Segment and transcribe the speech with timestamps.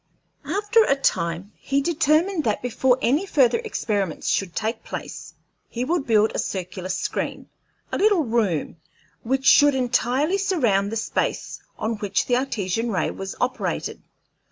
[0.47, 5.35] After a time he determined that before any further experiments should take place
[5.69, 7.49] he would build a circular screen,
[7.91, 8.77] a little room,
[9.21, 14.01] which should entirely surround the space on which the Artesian ray was operated.